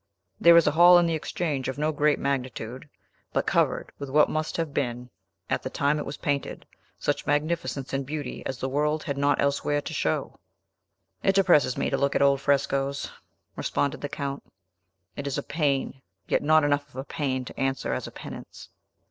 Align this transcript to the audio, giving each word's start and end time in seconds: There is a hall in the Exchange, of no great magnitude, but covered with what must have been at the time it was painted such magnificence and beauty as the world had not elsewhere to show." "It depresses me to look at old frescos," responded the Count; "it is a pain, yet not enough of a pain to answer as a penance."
There 0.39 0.57
is 0.57 0.65
a 0.65 0.71
hall 0.71 0.97
in 0.97 1.05
the 1.05 1.13
Exchange, 1.13 1.69
of 1.69 1.77
no 1.77 1.91
great 1.91 2.17
magnitude, 2.17 2.89
but 3.33 3.45
covered 3.45 3.91
with 3.99 4.09
what 4.09 4.31
must 4.31 4.57
have 4.57 4.73
been 4.73 5.11
at 5.47 5.61
the 5.61 5.69
time 5.69 5.99
it 5.99 6.07
was 6.07 6.17
painted 6.17 6.65
such 6.97 7.27
magnificence 7.27 7.93
and 7.93 8.03
beauty 8.03 8.41
as 8.47 8.57
the 8.57 8.67
world 8.67 9.03
had 9.03 9.15
not 9.15 9.39
elsewhere 9.39 9.79
to 9.81 9.93
show." 9.93 10.39
"It 11.21 11.35
depresses 11.35 11.77
me 11.77 11.91
to 11.91 11.97
look 11.97 12.15
at 12.15 12.21
old 12.23 12.41
frescos," 12.41 13.11
responded 13.55 14.01
the 14.01 14.09
Count; 14.09 14.41
"it 15.15 15.27
is 15.27 15.37
a 15.37 15.43
pain, 15.43 16.01
yet 16.27 16.41
not 16.41 16.63
enough 16.63 16.89
of 16.89 16.95
a 16.95 17.03
pain 17.03 17.45
to 17.45 17.59
answer 17.59 17.93
as 17.93 18.07
a 18.07 18.11
penance." 18.11 18.69